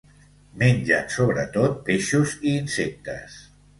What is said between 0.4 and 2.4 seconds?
Mengen sobretot peixos